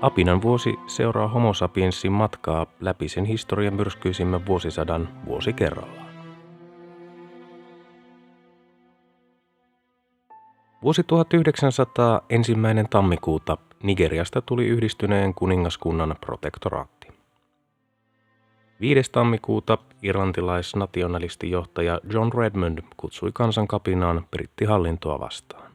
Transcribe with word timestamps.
Apinan 0.00 0.42
vuosi 0.42 0.78
seuraa 0.86 1.28
homo 1.28 1.54
sapiensin 1.54 2.12
matkaa 2.12 2.66
läpi 2.80 3.08
sen 3.08 3.24
historian 3.24 3.74
myrskyisimmän 3.74 4.46
vuosisadan 4.46 5.08
vuosi 5.26 5.52
kerrallaan. 5.52 6.10
Vuosi 10.82 11.02
1900 11.02 12.20
ensimmäinen 12.30 12.88
tammikuuta 12.88 13.58
Nigeriasta 13.82 14.42
tuli 14.42 14.66
yhdistyneen 14.66 15.34
kuningaskunnan 15.34 16.14
protektoraatti. 16.20 17.08
5. 18.80 19.12
tammikuuta 19.12 19.78
irlantilais-nationalistijohtaja 20.02 22.00
John 22.12 22.30
Redmond 22.38 22.78
kutsui 22.96 23.30
kansankapinaan 23.32 24.26
brittihallintoa 24.30 25.20
vastaan. 25.20 25.69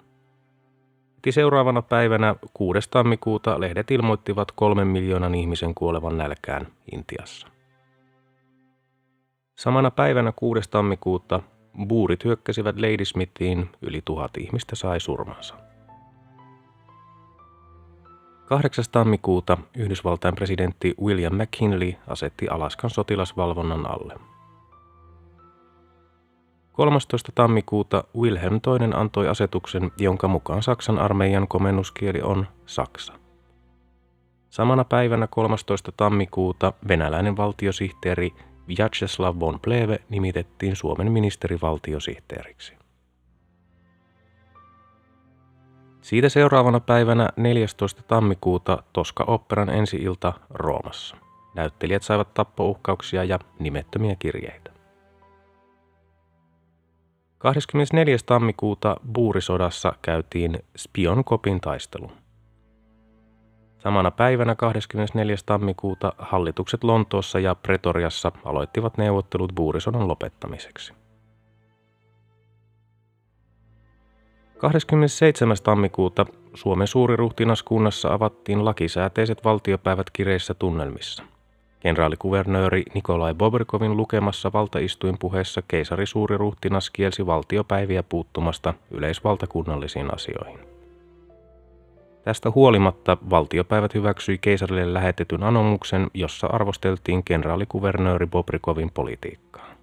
Heti 1.26 1.32
seuraavana 1.32 1.82
päivänä 1.82 2.36
6. 2.54 2.90
tammikuuta 2.92 3.60
lehdet 3.60 3.92
ilmoittivat 3.92 4.52
kolmen 4.52 4.88
miljoonan 4.88 5.36
ihmisen 5.36 5.76
kuolevan 5.76 6.18
nälkään 6.18 6.68
Intiassa. 6.92 7.48
Samana 9.58 9.92
päivänä 9.92 10.34
6. 10.36 10.70
tammikuuta 10.70 11.42
buurit 11.88 12.24
hyökkäsivät 12.26 12.76
Ladysmithiin, 12.76 13.70
yli 13.82 14.02
tuhat 14.06 14.38
ihmistä 14.38 14.76
sai 14.76 15.00
surmansa. 15.00 15.56
8. 18.46 18.86
tammikuuta 18.92 19.58
Yhdysvaltain 19.78 20.36
presidentti 20.36 20.96
William 21.02 21.34
McKinley 21.36 21.94
asetti 22.08 22.48
Alaskan 22.48 22.90
sotilasvalvonnan 22.90 23.86
alle. 23.86 24.35
13. 26.76 27.32
tammikuuta 27.36 28.04
Wilhelm 28.18 28.54
II 28.54 28.90
antoi 28.94 29.28
asetuksen, 29.28 29.92
jonka 29.98 30.28
mukaan 30.28 30.64
Saksan 30.64 31.00
armeijan 31.00 31.48
komennuskieli 31.48 32.22
on 32.22 32.48
saksa. 32.66 33.14
Samana 34.50 34.84
päivänä 34.84 35.28
13. 35.28 35.92
tammikuuta 35.92 36.74
venäläinen 36.88 37.38
valtiosihteeri 37.38 38.34
Vyacheslav 38.68 39.40
von 39.40 39.60
Pleve 39.60 40.00
nimitettiin 40.10 40.76
Suomen 40.76 41.12
ministerivaltiosihteeriksi. 41.12 42.74
Siitä 46.02 46.30
seuraavana 46.30 46.80
päivänä 46.80 47.30
14. 47.38 48.02
tammikuuta 48.08 48.84
Toska-operan 48.94 49.70
ensi-ilta 49.70 50.34
Roomassa. 50.50 51.18
Näyttelijät 51.56 52.04
saivat 52.04 52.34
tappouhkauksia 52.34 53.24
ja 53.24 53.40
nimettömiä 53.60 54.16
kirjeitä. 54.20 54.75
24. 57.46 58.18
tammikuuta 58.26 58.96
Buurisodassa 59.14 59.94
käytiin 60.02 60.60
Spionkopin 60.78 61.62
taistelu. 61.62 62.12
Samana 63.80 64.12
päivänä 64.12 64.56
24. 64.56 65.36
tammikuuta 65.46 66.14
hallitukset 66.18 66.84
Lontoossa 66.84 67.40
ja 67.40 67.56
Pretoriassa 67.56 68.32
aloittivat 68.46 68.98
neuvottelut 68.98 69.52
Buurisodan 69.56 70.08
lopettamiseksi. 70.08 70.94
27. 74.58 75.58
tammikuuta 75.64 76.26
Suomen 76.54 76.88
suuriruhtinaskunnassa 76.88 78.14
avattiin 78.14 78.66
lakisääteiset 78.66 79.44
valtiopäivät 79.44 80.10
kireissä 80.10 80.54
tunnelmissa. 80.54 81.35
Kenraalikuvernööri 81.80 82.84
Nikolai 82.94 83.34
Bobrikovin 83.34 83.98
lukemassa 83.98 84.54
valtaistuinpuheessa 84.54 85.62
keisari 85.68 86.06
suuriruhtinas 86.06 86.90
kielsi 86.90 87.26
valtiopäiviä 87.26 88.04
puuttumasta 88.04 88.74
yleisvaltakunnallisiin 88.92 90.14
asioihin. 90.14 90.60
Tästä 92.24 92.52
huolimatta 92.52 93.18
valtiopäivät 93.30 93.94
hyväksyi 93.94 94.38
keisarille 94.38 94.94
lähetetyn 94.94 95.44
anomuksen, 95.44 96.08
jossa 96.14 96.48
arvosteltiin 96.48 97.24
kenraalikuvernööri 97.24 98.28
Bobrikovin 98.28 98.92
politiikkaa. 98.92 99.76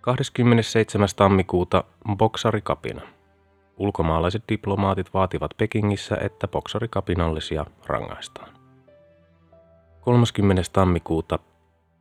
27. 0.00 1.08
tammikuuta 1.16 1.84
boksarikapina. 2.16 3.02
Ulkomaalaiset 3.80 4.42
diplomaatit 4.48 5.14
vaativat 5.14 5.50
Pekingissä, 5.56 6.16
että 6.20 6.48
boksarikapinallisia 6.48 7.66
rangaistaan. 7.86 8.54
30. 10.00 10.62
tammikuuta 10.72 11.38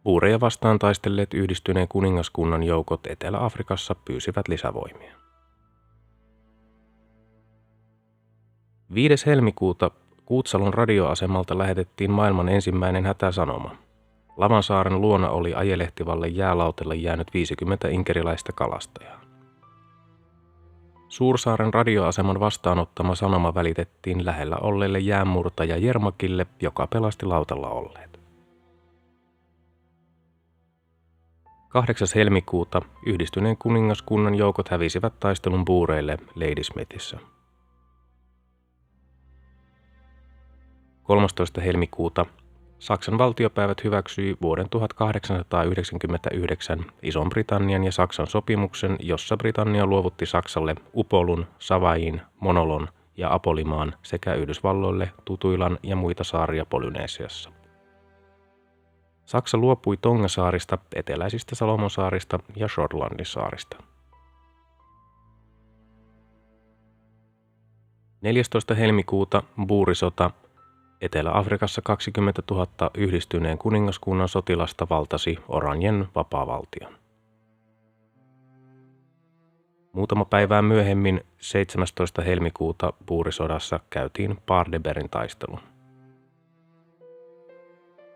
Uureja 0.06 0.40
vastaan 0.40 0.80
taistelleet 0.80 1.34
yhdistyneen 1.34 1.88
kuningaskunnan 1.88 2.64
joukot 2.64 3.08
Etelä-Afrikassa 3.08 3.96
pyysivät 3.96 4.48
lisävoimia. 4.48 5.16
5. 8.94 9.26
helmikuuta 9.26 9.92
Kuutsalon 10.26 10.74
radioasemalta 10.74 11.58
lähetettiin 11.58 12.12
maailman 12.12 12.50
ensimmäinen 12.50 13.06
hätäsanoma– 13.06 13.76
Lavansaaren 14.40 15.02
luona 15.02 15.30
oli 15.30 15.54
ajelehtivalle 15.54 16.28
jäälautelle 16.28 16.96
jäänyt 16.96 17.34
50 17.34 17.88
inkeriläistä 17.88 18.52
kalastajaa. 18.52 19.29
Suursaaren 21.10 21.74
radioaseman 21.74 22.40
vastaanottama 22.40 23.16
sanoma 23.16 23.56
välitettiin 23.56 24.26
lähellä 24.26 24.56
olleelle 24.56 25.00
jäänmurtaja 25.00 25.78
Jermakille, 25.78 26.48
joka 26.62 26.88
pelasti 26.88 27.26
lautalla 27.26 27.70
olleet. 27.70 28.20
8. 31.70 32.08
helmikuuta 32.16 32.82
yhdistyneen 33.06 33.58
kuningaskunnan 33.58 34.36
joukot 34.36 34.70
hävisivät 34.70 35.20
taistelun 35.20 35.66
buureille 35.66 36.18
Ladysmithissä. 36.36 37.20
13. 41.04 41.62
helmikuuta 41.62 42.26
Saksan 42.80 43.18
valtiopäivät 43.18 43.84
hyväksyi 43.84 44.38
vuoden 44.42 44.70
1899 44.70 46.86
Ison-Britannian 47.02 47.84
ja 47.84 47.92
Saksan 47.92 48.28
sopimuksen, 48.28 48.96
jossa 49.00 49.38
Britannia 49.38 49.86
luovutti 49.86 50.26
Saksalle 50.26 50.76
Upolun, 50.96 51.48
Savain, 51.60 52.22
Monolon 52.40 52.88
ja 53.18 53.34
Apolimaan 53.34 53.94
sekä 54.04 54.34
Yhdysvalloille 54.34 55.12
Tutuilan 55.26 55.80
ja 55.84 55.96
muita 55.96 56.24
saaria 56.24 56.66
Polyneesiassa. 56.66 57.52
Saksa 59.26 59.58
luopui 59.58 59.98
Tongasaarista, 59.98 60.78
eteläisistä 60.96 61.56
Salomonsaarista 61.56 62.40
ja 62.56 62.68
Shortlandin 62.68 63.26
saarista. 63.26 63.78
14. 68.22 68.76
helmikuuta 68.76 69.44
Buurisota 69.68 70.32
Etelä-Afrikassa 71.02 71.82
20 71.82 72.42
000 72.52 72.68
yhdistyneen 72.98 73.58
kuningaskunnan 73.58 74.28
sotilasta 74.28 74.88
valtasi 74.90 75.38
Oranjen 75.48 76.08
vapaavaltion. 76.16 76.94
Muutama 79.94 80.26
päivää 80.26 80.62
myöhemmin, 80.62 81.22
17. 81.38 82.22
helmikuuta 82.22 82.94
Puurisodassa 83.06 83.80
käytiin 83.90 84.38
Pardeberin 84.46 85.10
taistelu. 85.10 85.60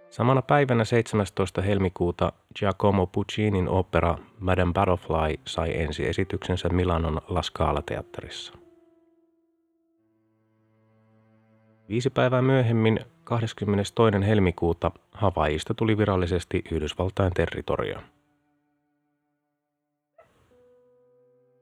Samana 0.09 0.41
päivänä 0.41 0.85
17. 0.85 1.61
helmikuuta 1.61 2.33
Giacomo 2.59 3.07
Puccinin 3.07 3.69
opera 3.69 4.17
Madame 4.39 4.73
Butterfly 4.73 5.39
sai 5.47 5.81
ensi 5.81 6.07
esityksensä 6.07 6.69
Milanon 6.69 7.21
La 7.27 7.41
Scala-teatterissa. 7.41 8.62
Viisi 11.89 12.09
päivää 12.09 12.41
myöhemmin, 12.41 12.99
22. 13.23 14.25
helmikuuta, 14.27 14.91
Havaijista 15.11 15.73
tuli 15.73 15.97
virallisesti 15.97 16.63
Yhdysvaltain 16.71 17.33
territorio. 17.33 17.99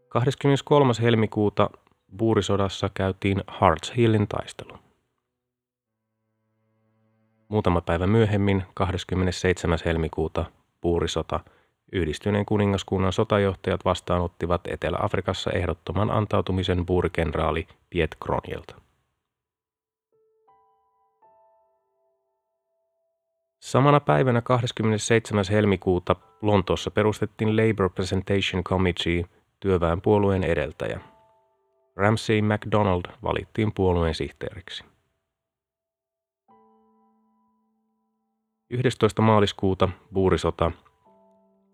23. 0.10 0.94
helmikuuta 1.02 1.70
Buurisodassa 2.18 2.90
käytiin 2.94 3.44
Harts 3.48 3.94
Hillin 3.98 4.28
taistelu. 4.28 4.78
Muutama 7.48 7.82
päivä 7.82 8.08
myöhemmin, 8.08 8.64
27. 8.74 9.80
helmikuuta, 9.86 10.46
Buurisota, 10.82 11.40
yhdistyneen 11.92 12.46
kuningaskunnan 12.46 13.14
sotajohtajat 13.14 13.86
vastaanottivat 13.86 14.62
Etelä-Afrikassa 14.68 15.52
ehdottoman 15.52 16.12
antautumisen 16.12 16.86
buurikenraali 16.86 17.68
Piet 17.90 18.16
Kronjelta. 18.24 18.91
Samana 23.72 24.00
päivänä 24.00 24.42
27. 24.42 25.46
helmikuuta 25.52 26.16
Lontoossa 26.42 26.92
perustettiin 26.92 27.58
Labour 27.58 27.90
Presentation 27.90 28.64
Committee, 28.64 29.26
työväenpuolueen 29.60 30.44
edeltäjä. 30.44 31.00
Ramsay 31.96 32.42
MacDonald 32.42 33.04
valittiin 33.24 33.72
puolueen 33.76 34.16
sihteeriksi. 34.16 34.84
11. 38.70 39.22
maaliskuuta 39.22 39.90
buurisota. 40.14 40.72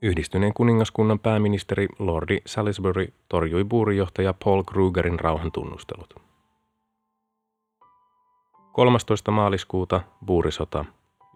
Yhdistyneen 0.01 0.53
kuningaskunnan 0.53 1.19
pääministeri 1.19 1.87
Lordi 1.99 2.37
Salisbury 2.45 3.13
torjui 3.29 3.63
buurijohtaja 3.63 4.33
Paul 4.43 4.63
Krugerin 4.63 5.19
rauhantunnustelut. 5.19 6.15
13. 8.73 9.31
maaliskuuta 9.31 10.01
buurisota. 10.25 10.85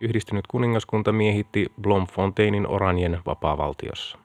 Yhdistynyt 0.01 0.47
kuningaskunta 0.47 1.11
miehitti 1.11 1.71
Blomfonteinin 1.81 2.67
Oranjen 2.67 3.19
vapaavaltiossa. 3.25 4.17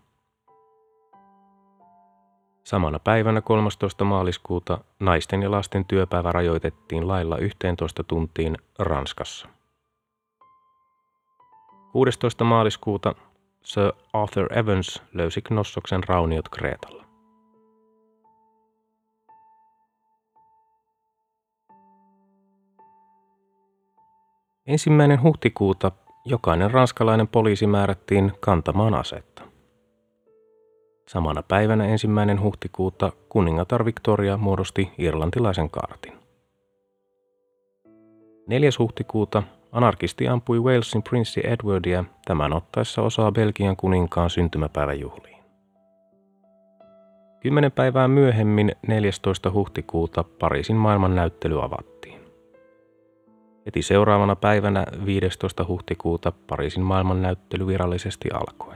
Samana 2.64 2.98
päivänä 2.98 3.40
13. 3.40 4.04
maaliskuuta 4.04 4.78
naisten 5.00 5.42
ja 5.42 5.50
lasten 5.50 5.84
työpäivä 5.84 6.32
rajoitettiin 6.32 7.08
lailla 7.08 7.38
11 7.38 8.04
tuntiin 8.04 8.56
Ranskassa. 8.78 9.48
16. 11.92 12.44
maaliskuuta 12.44 13.14
Sir 13.62 13.92
Arthur 14.12 14.58
Evans 14.58 15.02
löysi 15.12 15.42
Knossoksen 15.42 16.04
rauniot 16.08 16.48
Kreetalla. 16.48 17.05
Ensimmäinen 24.66 25.22
huhtikuuta 25.22 25.92
jokainen 26.24 26.70
ranskalainen 26.70 27.28
poliisi 27.28 27.66
määrättiin 27.66 28.32
kantamaan 28.40 28.94
asetta. 28.94 29.42
Samana 31.08 31.42
päivänä 31.42 31.84
ensimmäinen 31.84 32.42
huhtikuuta 32.42 33.12
kuningatar 33.28 33.84
Victoria 33.84 34.36
muodosti 34.36 34.92
irlantilaisen 34.98 35.70
kaartin. 35.70 36.12
4. 38.46 38.70
huhtikuuta 38.78 39.42
anarkisti 39.72 40.28
ampui 40.28 40.60
Walesin 40.60 41.02
prinssi 41.02 41.40
Edwardia 41.44 42.04
tämän 42.24 42.52
ottaessa 42.52 43.02
osaa 43.02 43.32
Belgian 43.32 43.76
kuninkaan 43.76 44.30
syntymäpäiväjuhliin. 44.30 45.44
Kymmenen 47.40 47.72
päivää 47.72 48.08
myöhemmin 48.08 48.72
14. 48.88 49.50
huhtikuuta 49.50 50.24
Pariisin 50.38 50.76
maailmannäyttely 50.76 51.64
avattiin. 51.64 51.95
Heti 53.66 53.82
seuraavana 53.82 54.36
päivänä 54.36 54.86
15. 55.06 55.64
huhtikuuta 55.68 56.32
Pariisin 56.46 56.82
maailmannäyttely 56.82 57.66
virallisesti 57.66 58.28
alkoi. 58.30 58.74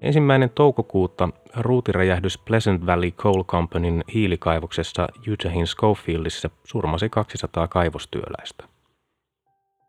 Ensimmäinen 0.00 0.50
toukokuuta 0.50 1.28
ruutiräjähdys 1.56 2.38
Pleasant 2.38 2.86
Valley 2.86 3.10
Coal 3.10 3.44
Companyn 3.44 4.04
hiilikaivoksessa 4.14 5.08
Utahin 5.32 5.66
Schofieldissa 5.66 6.50
surmasi 6.64 7.08
200 7.08 7.68
kaivostyöläistä. 7.68 8.64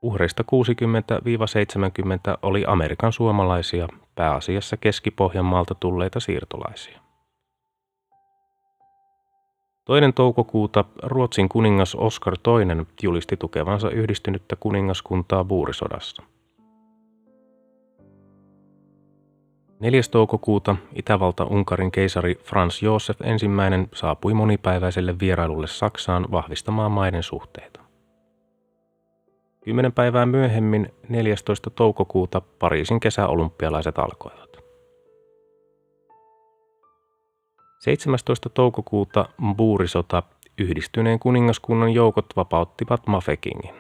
Uhreista 0.02 0.44
60-70 0.44 0.46
oli 2.42 2.64
Amerikan 2.68 3.14
suomalaisia, 3.14 3.88
pääasiassa 4.16 4.78
Keski-Pohjanmaalta 4.78 5.76
tulleita 5.76 6.20
siirtolaisia. 6.20 7.03
Toinen 9.86 10.14
toukokuuta 10.14 10.86
Ruotsin 11.04 11.50
kuningas 11.50 11.96
Oskar 11.96 12.34
II 12.34 12.86
julisti 13.04 13.38
tukevansa 13.38 13.90
yhdistynyttä 13.90 14.56
kuningaskuntaa 14.56 15.44
buurisodassa. 15.44 16.24
4. 19.80 20.02
toukokuuta 20.12 20.76
Itävalta-Unkarin 20.96 21.92
keisari 21.92 22.36
Franz 22.36 22.82
Josef 22.82 23.22
I 23.22 23.88
saapui 23.94 24.34
monipäiväiselle 24.34 25.16
vierailulle 25.20 25.68
Saksaan 25.68 26.26
vahvistamaan 26.32 26.92
maiden 26.92 27.24
suhteita. 27.24 27.80
Kymmenen 29.64 29.94
päivää 29.94 30.26
myöhemmin 30.26 30.94
14. 31.10 31.70
toukokuuta 31.70 32.42
Pariisin 32.60 33.00
kesäolympialaiset 33.00 34.00
alkoivat. 34.00 34.63
17. 37.84 38.50
toukokuuta 38.50 39.26
Buurisota 39.56 40.24
yhdistyneen 40.58 41.20
kuningaskunnan 41.20 41.94
joukot 41.94 42.26
vapauttivat 42.36 43.08
Mafekingin. 43.08 43.76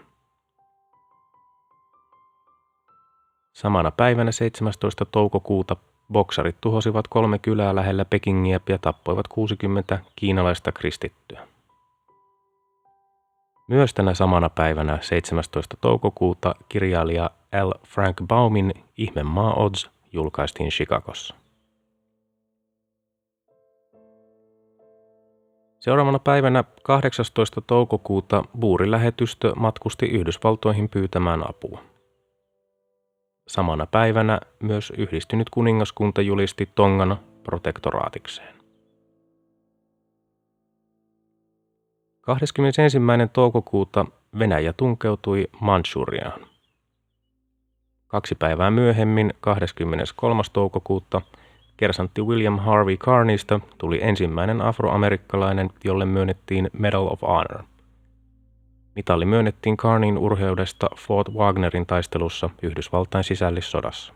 Samana 3.53 3.91
päivänä 3.91 4.31
17. 4.31 5.05
toukokuuta 5.05 5.75
Boksarit 6.11 6.55
tuhosivat 6.61 7.07
kolme 7.07 7.39
kylää 7.39 7.75
lähellä 7.75 8.05
Pekingiä 8.05 8.59
ja 8.69 8.77
tappoivat 8.77 9.27
60 9.27 9.99
kiinalaista 10.15 10.71
kristittyä. 10.71 11.47
Myös 13.67 13.93
tänä 13.93 14.13
samana 14.13 14.49
päivänä 14.49 14.97
17. 15.01 15.77
toukokuuta 15.81 16.55
kirjailija 16.69 17.29
L. 17.63 17.71
Frank 17.87 18.17
Baumin 18.27 18.73
Ihmemaa 18.97 19.53
Odds 19.53 19.89
julkaistiin 20.13 20.69
Chicagossa. 20.69 21.42
Seuraavana 25.83 26.19
päivänä 26.19 26.63
18. 26.83 27.61
toukokuuta 27.61 28.43
buurilähetystö 28.59 29.55
matkusti 29.55 30.05
Yhdysvaltoihin 30.05 30.89
pyytämään 30.89 31.49
apua. 31.49 31.81
Samana 33.47 33.85
päivänä 33.85 34.39
myös 34.59 34.93
yhdistynyt 34.97 35.49
kuningaskunta 35.49 36.21
julisti 36.21 36.69
Tongan 36.75 37.17
protektoraatikseen. 37.43 38.55
21. 42.21 42.97
toukokuuta 43.33 44.05
Venäjä 44.39 44.73
tunkeutui 44.73 45.47
Manchuriaan. 45.59 46.47
Kaksi 48.07 48.35
päivää 48.35 48.71
myöhemmin, 48.71 49.33
23. 49.39 50.41
toukokuuta, 50.53 51.21
kersantti 51.77 52.21
William 52.21 52.59
Harvey 52.59 52.97
Carneysta 52.97 53.59
tuli 53.77 53.99
ensimmäinen 54.01 54.61
afroamerikkalainen, 54.61 55.69
jolle 55.83 56.05
myönnettiin 56.05 56.69
Medal 56.73 57.07
of 57.07 57.21
Honor– 57.21 57.63
Mitalli 58.95 59.25
myönnettiin 59.25 59.77
Carneyn 59.77 60.17
urheudesta 60.17 60.89
Fort 60.97 61.29
Wagnerin 61.29 61.85
taistelussa 61.85 62.49
Yhdysvaltain 62.61 63.23
sisällissodassa. 63.23 64.13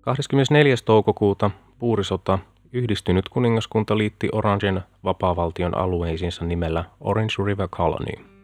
24. 0.00 0.74
toukokuuta 0.84 1.50
Puurisota 1.78 2.38
yhdistynyt 2.72 3.28
kuningaskunta 3.28 3.98
liitti 3.98 4.28
Orangen 4.32 4.80
vapaavaltion 5.04 5.76
alueisiinsa 5.76 6.44
nimellä 6.44 6.84
Orange 7.00 7.34
River 7.46 7.68
Colony. 7.68 8.37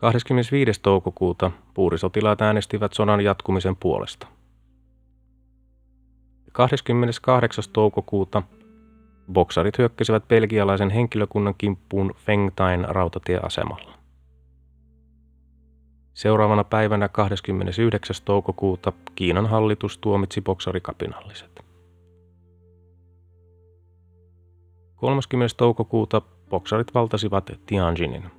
25. 0.00 0.80
toukokuuta 0.82 1.50
puurisotilaat 1.74 2.42
äänestivät 2.42 2.92
sodan 2.92 3.20
jatkumisen 3.20 3.76
puolesta. 3.76 4.26
28. 6.52 7.64
toukokuuta 7.72 8.42
Boksarit 9.32 9.78
hyökkäsivät 9.78 10.28
belgialaisen 10.28 10.90
henkilökunnan 10.90 11.54
kimppuun 11.58 12.14
Fengtain 12.16 12.84
rautatieasemalla. 12.88 13.98
Seuraavana 16.14 16.64
päivänä 16.64 17.08
29. 17.08 18.16
toukokuuta 18.24 18.92
Kiinan 19.14 19.46
hallitus 19.46 19.98
tuomitsi 19.98 20.40
boksarikapinalliset. 20.40 21.64
30. 24.96 25.56
toukokuuta 25.56 26.22
boksarit 26.50 26.94
valtasivat 26.94 27.50
Tianjinin. 27.66 28.37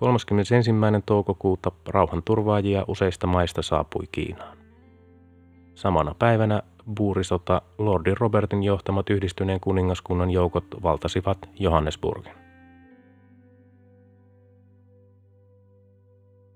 31. 0.00 0.70
toukokuuta 1.06 1.72
rauhanturvaajia 1.88 2.84
useista 2.88 3.26
maista 3.26 3.62
saapui 3.62 4.04
Kiinaan. 4.12 4.58
Samana 5.74 6.14
päivänä 6.18 6.62
buurisota 6.96 7.62
Lordi 7.78 8.14
Robertin 8.14 8.62
johtamat 8.62 9.10
yhdistyneen 9.10 9.60
kuningaskunnan 9.60 10.30
joukot 10.30 10.64
valtasivat 10.82 11.38
Johannesburgin. 11.58 12.32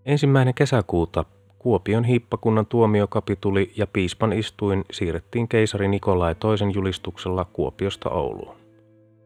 Ensimmäinen 0.05 0.55
kesäkuuta 0.55 1.25
Kuopion 1.59 2.05
hiippakunnan 2.05 2.67
tuomiokapituli 2.67 3.73
ja 3.77 3.87
piispan 3.87 4.33
istuin 4.33 4.85
siirrettiin 4.93 5.49
keisari 5.49 5.89
Nikolai 5.89 6.35
toisen 6.35 6.75
julistuksella 6.75 7.45
Kuopiosta 7.45 8.11
Ouluun. 8.11 8.57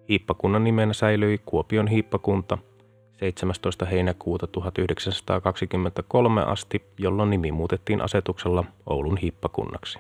Hiippakunnan 0.09 0.65
nimenä 0.65 0.93
säilyi 0.93 1.39
Kuopion 1.47 1.89
hiippakunta 1.89 2.59
17. 3.19 3.87
heinäkuuta 3.87 4.47
1923 4.47 6.43
asti, 6.43 6.85
jolloin 6.99 7.31
nimi 7.31 7.53
muutettiin 7.53 8.01
asetuksella 8.01 8.65
Oulun 8.87 9.17
hiippakunnaksi. 9.17 9.99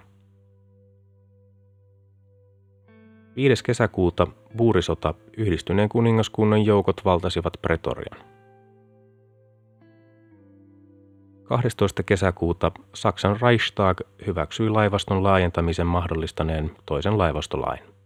5. 3.36 3.64
kesäkuuta 3.64 4.26
buurisota 4.56 5.14
yhdistyneen 5.36 5.88
kuningaskunnan 5.88 6.64
joukot 6.64 7.04
valtasivat 7.04 7.52
Pretorian. 7.62 8.18
12. 11.44 12.02
kesäkuuta 12.02 12.72
Saksan 12.94 13.36
Reichstag 13.42 14.00
hyväksyi 14.26 14.68
laivaston 14.68 15.22
laajentamisen 15.22 15.86
mahdollistaneen 15.86 16.70
toisen 16.86 17.18
laivastolain. 17.18 17.97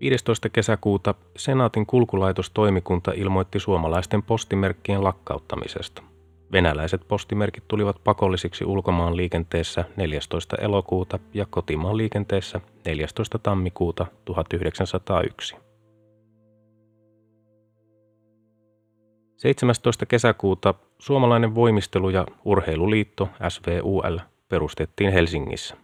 15. 0.00 0.48
kesäkuuta 0.48 1.14
Senaatin 1.36 1.86
kulkulaitostoimikunta 1.86 3.12
ilmoitti 3.12 3.60
suomalaisten 3.60 4.22
postimerkkien 4.22 5.04
lakkauttamisesta. 5.04 6.02
Venäläiset 6.52 7.08
postimerkit 7.08 7.64
tulivat 7.68 7.96
pakollisiksi 8.04 8.64
ulkomaan 8.64 9.16
liikenteessä 9.16 9.84
14. 9.96 10.56
elokuuta 10.56 11.18
ja 11.34 11.46
kotimaan 11.50 11.96
liikenteessä 11.96 12.60
14. 12.86 13.38
tammikuuta 13.38 14.06
1901. 14.24 15.56
17. 19.36 20.06
kesäkuuta 20.06 20.74
Suomalainen 20.98 21.54
voimistelu- 21.54 22.10
ja 22.10 22.26
urheiluliitto 22.44 23.28
SVUL 23.48 24.18
perustettiin 24.48 25.12
Helsingissä. 25.12 25.76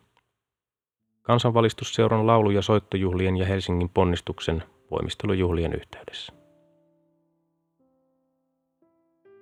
Kansanvalistusseuran 1.27 2.27
laulu- 2.27 2.51
ja 2.51 2.63
soittojuhlien 2.63 3.37
ja 3.37 3.47
Helsingin 3.47 3.89
ponnistuksen 3.89 4.63
voimistelujuhlien 4.91 5.73
yhteydessä. 5.73 6.33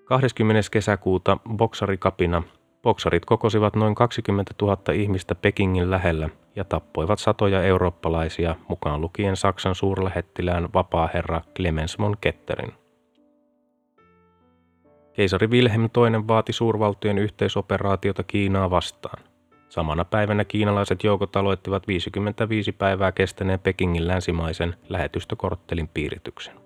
20. 0.05 0.71
kesäkuuta 0.71 1.39
boksarikapina 1.57 2.43
boksarit 2.83 3.25
kokosivat 3.25 3.77
noin 3.77 3.95
20 3.95 4.55
000 4.63 4.77
ihmistä 4.95 5.35
Pekingin 5.35 5.91
lähellä 5.91 6.29
ja 6.57 6.65
tappoivat 6.65 7.19
satoja 7.19 7.63
eurooppalaisia, 7.63 8.57
mukaan 8.69 9.01
lukien 9.01 9.37
Saksan 9.37 9.75
suurlähettilään 9.75 10.69
vapaaherra 10.75 11.41
Clemens 11.57 11.99
von 11.99 12.17
Ketterin. 12.21 12.73
Keisari 15.13 15.47
Wilhelm 15.47 15.83
II 15.83 16.29
vaati 16.29 16.53
suurvaltojen 16.53 17.19
yhteisoperaatiota 17.19 18.23
Kiinaa 18.23 18.71
vastaan. 18.71 19.34
Samana 19.69 20.05
päivänä 20.05 20.45
kiinalaiset 20.45 21.05
joukot 21.05 21.37
aloittivat 21.37 21.89
55 21.89 22.73
päivää 22.73 23.13
kestäneen 23.13 23.61
Pekingin 23.61 24.09
länsimaisen 24.09 24.77
lähetystökorttelin 24.89 25.89
piirityksen. 25.89 26.65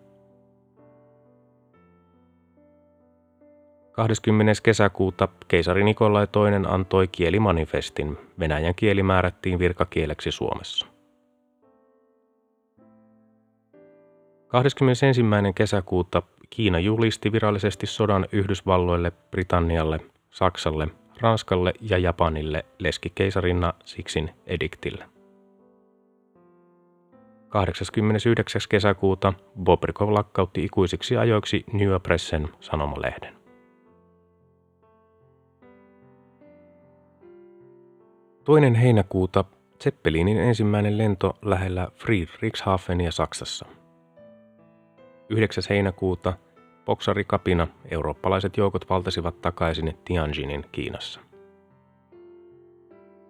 20. 3.92 4.52
kesäkuuta 4.62 5.28
keisari 5.48 5.84
Nikolai 5.84 6.26
II 6.36 6.66
antoi 6.68 7.08
kielimanifestin. 7.08 8.18
Venäjän 8.38 8.74
kieli 8.74 9.02
määrättiin 9.02 9.58
virkakieleksi 9.58 10.30
Suomessa. 10.30 10.86
21. 14.48 15.22
kesäkuuta 15.54 16.22
Kiina 16.50 16.78
julisti 16.78 17.32
virallisesti 17.32 17.86
sodan 17.86 18.26
Yhdysvalloille, 18.32 19.12
Britannialle, 19.30 20.00
Saksalle, 20.30 20.88
Ranskalle 21.20 21.72
ja 21.80 21.98
Japanille 21.98 22.64
leskikeisarinna 22.78 23.74
Siksin 23.84 24.30
ediktillä. 24.46 25.08
89. 27.48 28.60
kesäkuuta 28.68 29.32
Bobrikov 29.62 30.14
lakkautti 30.14 30.64
ikuisiksi 30.64 31.16
ajoiksi 31.16 31.64
New 31.72 31.88
Pressen 32.02 32.48
sanomalehden. 32.60 33.34
Toinen 38.44 38.74
heinäkuuta 38.74 39.44
Zeppelinin 39.82 40.36
ensimmäinen 40.36 40.98
lento 40.98 41.34
lähellä 41.42 41.88
Friedrichshafenia 41.94 43.12
Saksassa. 43.12 43.66
9. 45.28 45.64
heinäkuuta 45.70 46.32
Boksarikapina 46.88 47.66
eurooppalaiset 47.90 48.56
joukot 48.56 48.90
valtasivat 48.90 49.40
takaisin 49.40 49.98
Tianjinin 50.04 50.64
Kiinassa. 50.72 51.20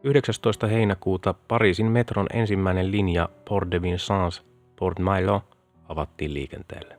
19. 0.04 0.66
heinäkuuta 0.66 1.34
Pariisin 1.48 1.86
metron 1.86 2.26
ensimmäinen 2.32 2.90
linja 2.90 3.28
Port 3.48 3.70
de 3.70 3.82
Vincennes 3.82 4.42
Port 4.76 4.98
Maillot 4.98 5.42
avattiin 5.88 6.34
liikenteelle. 6.34 6.98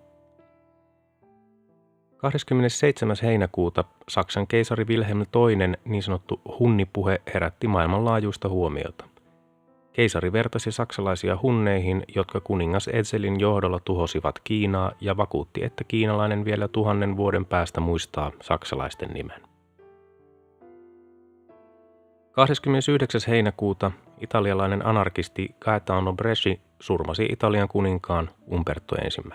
27. 2.18 3.16
heinäkuuta 3.24 3.84
Saksan 4.10 4.48
keisari 4.48 4.86
Wilhelm 4.86 5.20
II 5.20 5.74
niin 5.86 6.04
sanottu 6.04 6.42
hunnipuhe 6.60 7.22
herätti 7.34 7.68
maailmanlaajuista 7.68 8.50
huomiota. 8.50 9.09
Keisari 10.00 10.34
vertasi 10.34 10.72
saksalaisia 10.72 11.38
hunneihin, 11.42 12.04
jotka 12.16 12.40
kuningas 12.42 12.88
Edselin 12.88 13.40
johdolla 13.40 13.80
tuhosivat 13.86 14.40
Kiinaa 14.44 14.92
ja 15.02 15.18
vakuutti, 15.18 15.64
että 15.64 15.84
kiinalainen 15.84 16.46
vielä 16.46 16.68
tuhannen 16.68 17.18
vuoden 17.18 17.46
päästä 17.46 17.80
muistaa 17.82 18.32
saksalaisten 18.42 19.10
nimen. 19.10 19.42
29. 22.32 23.22
heinäkuuta 23.28 23.92
italialainen 24.22 24.86
anarkisti 24.86 25.56
Gaetano 25.60 26.14
Bresci 26.14 26.62
surmasi 26.80 27.26
Italian 27.26 27.68
kuninkaan 27.68 28.30
Umberto 28.52 28.96
I. 28.96 29.32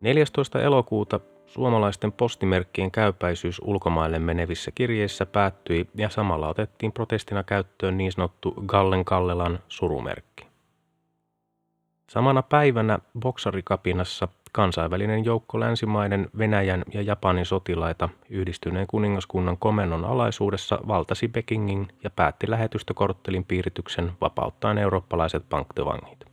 14. 0.00 0.62
elokuuta 0.62 1.20
suomalaisten 1.52 2.12
postimerkkien 2.12 2.90
käypäisyys 2.90 3.60
ulkomaille 3.64 4.18
menevissä 4.18 4.70
kirjeissä 4.74 5.26
päättyi 5.26 5.88
ja 5.94 6.08
samalla 6.10 6.48
otettiin 6.48 6.92
protestina 6.92 7.42
käyttöön 7.42 7.96
niin 7.96 8.12
sanottu 8.12 8.54
Gallen 8.66 9.04
Kallelan 9.04 9.58
surumerkki. 9.68 10.46
Samana 12.10 12.42
päivänä 12.42 12.98
boksarikapinassa 13.20 14.28
kansainvälinen 14.52 15.24
joukko 15.24 15.60
länsimaiden, 15.60 16.30
Venäjän 16.38 16.84
ja 16.94 17.02
Japanin 17.02 17.46
sotilaita 17.46 18.08
yhdistyneen 18.30 18.86
kuningaskunnan 18.86 19.58
komennon 19.58 20.04
alaisuudessa 20.04 20.78
valtasi 20.88 21.28
Pekingin 21.28 21.88
ja 22.04 22.10
päätti 22.10 22.50
lähetystökorttelin 22.50 23.44
piirityksen 23.44 24.12
vapauttaen 24.20 24.78
eurooppalaiset 24.78 25.44
panktivangit. 25.48 26.24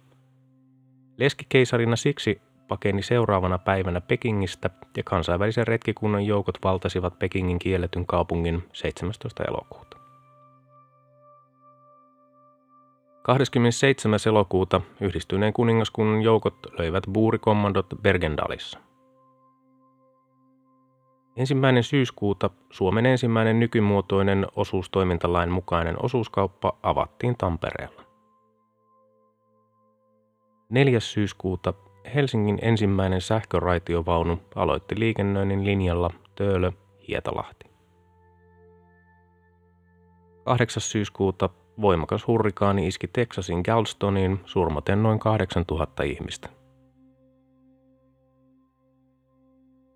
Leskikeisarina 1.17 1.95
siksi 1.95 2.41
pakeni 2.69 3.01
seuraavana 3.01 3.57
päivänä 3.57 4.01
Pekingistä 4.01 4.69
ja 4.97 5.03
kansainvälisen 5.03 5.67
retkikunnan 5.67 6.25
joukot 6.25 6.57
valtasivat 6.63 7.19
Pekingin 7.19 7.59
kielletyn 7.59 8.05
kaupungin 8.05 8.63
17. 8.73 9.43
elokuuta. 9.43 9.97
27. 13.21 14.19
elokuuta 14.27 14.81
yhdistyneen 15.01 15.53
kuningaskunnan 15.53 16.21
joukot 16.21 16.55
löivät 16.77 17.03
buurikommandot 17.13 17.88
Bergendalissa. 18.01 18.79
Ensimmäinen 21.38 21.83
syyskuuta 21.83 22.49
Suomen 22.71 23.05
ensimmäinen 23.05 23.59
nykymuotoinen 23.59 24.47
osuustoimintalain 24.55 25.51
mukainen 25.51 25.95
osuuskauppa 26.03 26.77
avattiin 26.83 27.38
Tampereella. 27.38 28.03
4. 30.69 30.99
syyskuuta 30.99 31.73
Helsingin 32.15 32.60
ensimmäinen 32.62 33.22
sähköraitiovaunu 33.22 34.39
aloitti 34.56 35.00
liikennöinnin 35.00 35.65
linjalla 35.65 36.10
Töölö-Hietalahti. 36.36 37.65
8. 40.44 40.82
syyskuuta 40.82 41.50
voimakas 41.82 42.27
hurrikaani 42.27 42.88
iski 42.88 43.08
Texasin 43.08 43.62
Galstoneen 43.62 44.39
surmaten 44.46 45.03
noin 45.03 45.20
8000 45.20 46.03
ihmistä. 46.03 46.50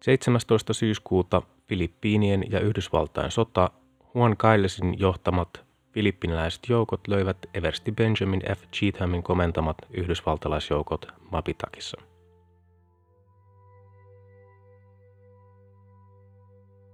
17. 0.01 0.73
syyskuuta 0.73 1.41
Filippiinien 1.67 2.51
ja 2.51 2.59
Yhdysvaltain 2.59 3.31
sota 3.31 3.69
Juan 4.15 4.37
Kailesin 4.37 4.99
johtamat 4.99 5.65
Filippinäiset 5.93 6.69
joukot 6.69 7.07
löivät 7.07 7.37
eversti 7.53 7.91
Benjamin 7.91 8.41
F. 8.57 8.63
Cheathamin 8.71 9.23
komentamat 9.23 9.77
yhdysvaltalaisjoukot 9.89 11.07
Mapitakissa. 11.31 12.01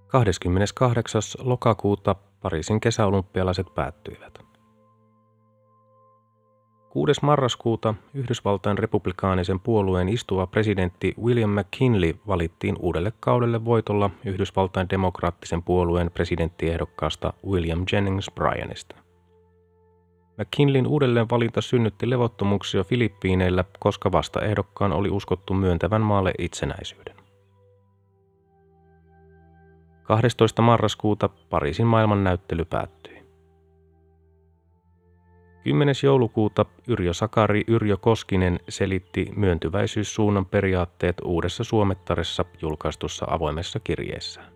Kahdeskymmeneskahdeksas 0.08 1.38
lokakuuta 1.42 2.16
Pariisin 2.42 2.80
kesäolympialaiset 2.80 3.68
päättyivät. 3.76 4.49
6. 6.90 7.20
marraskuuta 7.22 7.94
Yhdysvaltain 8.14 8.78
republikaanisen 8.78 9.60
puolueen 9.60 10.10
istuva 10.10 10.48
presidentti 10.48 11.14
William 11.24 11.50
McKinley 11.50 12.14
valittiin 12.28 12.76
uudelle 12.80 13.14
kaudelle 13.20 13.66
voitolla 13.66 14.10
Yhdysvaltain 14.26 14.90
demokraattisen 14.90 15.64
puolueen 15.64 16.12
presidenttiehdokkaasta 16.12 17.34
William 17.48 17.84
Jennings 17.92 18.32
Bryanista. 18.36 18.96
McKinleyn 20.38 20.88
uudelleen 20.88 21.30
valinta 21.30 21.62
synnytti 21.62 22.10
levottomuuksia 22.10 22.84
Filippiineillä, 22.84 23.64
koska 23.80 24.12
vasta 24.12 24.42
ehdokkaan 24.42 24.94
oli 24.94 25.10
uskottu 25.10 25.54
myöntävän 25.54 26.02
maalle 26.02 26.34
itsenäisyyden. 26.38 27.16
12. 30.04 30.62
marraskuuta 30.62 31.30
Pariisin 31.50 31.88
maailmannäyttely 31.88 32.66
päättyi. 32.66 33.09
10. 35.64 35.96
joulukuuta 36.04 36.66
Yrjö 36.88 37.14
Sakari 37.14 37.64
Yrjö 37.68 37.98
Koskinen 37.98 38.60
selitti 38.70 39.32
myöntyväisyyssuunnan 39.36 40.46
periaatteet 40.46 41.18
uudessa 41.24 41.64
Suomettaressa 41.64 42.46
julkaistussa 42.62 43.26
avoimessa 43.30 43.80
kirjeessään. 43.80 44.52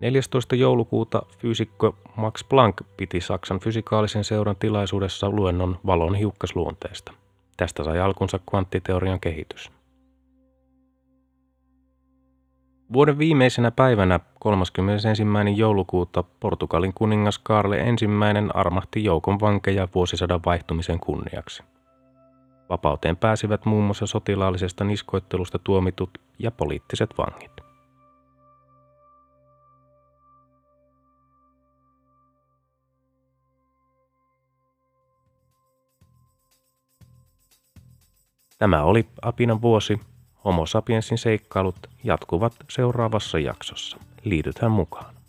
14. 0.00 0.56
joulukuuta 0.56 1.22
fyysikko 1.38 1.96
Max 2.16 2.44
Planck 2.48 2.86
piti 2.96 3.20
Saksan 3.20 3.60
fysikaalisen 3.60 4.24
seuran 4.24 4.56
tilaisuudessa 4.56 5.30
luennon 5.30 5.78
valon 5.86 6.14
hiukkasluonteesta. 6.14 7.12
Tästä 7.56 7.84
sai 7.84 8.00
alkunsa 8.00 8.38
kvanttiteorian 8.50 9.20
kehitys. 9.20 9.70
Vuoden 12.92 13.18
viimeisenä 13.18 13.70
päivänä 13.70 14.20
31. 14.38 15.22
joulukuuta 15.56 16.24
Portugalin 16.40 16.94
kuningas 16.94 17.38
Karle 17.38 17.76
I 17.76 17.84
armahti 18.54 19.04
joukon 19.04 19.40
vankeja 19.40 19.88
vuosisadan 19.94 20.40
vaihtumisen 20.46 21.00
kunniaksi. 21.00 21.62
Vapauteen 22.70 23.16
pääsivät 23.16 23.64
muun 23.64 23.84
muassa 23.84 24.06
sotilaallisesta 24.06 24.84
niskoittelusta 24.84 25.58
tuomitut 25.58 26.10
ja 26.38 26.50
poliittiset 26.50 27.10
vangit. 27.18 27.52
Tämä 38.58 38.82
oli 38.82 39.08
Apinan 39.22 39.62
vuosi. 39.62 40.09
Homo 40.44 40.66
sapiensin 40.66 41.18
seikkailut 41.18 41.76
jatkuvat 42.04 42.52
seuraavassa 42.70 43.38
jaksossa. 43.38 43.96
Liitytään 44.24 44.72
mukaan. 44.72 45.19